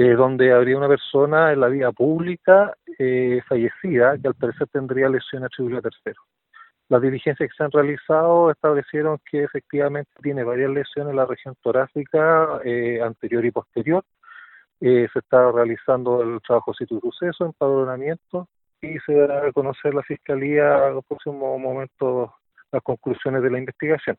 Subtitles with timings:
[0.00, 5.10] eh, donde habría una persona en la vía pública eh, fallecida que al parecer tendría
[5.10, 6.22] lesión atribuible a tercero.
[6.88, 11.54] Las diligencias que se han realizado establecieron que efectivamente tiene varias lesiones en la región
[11.60, 14.02] torácica eh, anterior y posterior.
[14.80, 18.48] Eh, se está realizando el trabajo situ suceso, empadronamiento
[18.80, 22.30] y se dará a conocer la Fiscalía en los próximos momentos
[22.72, 24.16] las conclusiones de la investigación.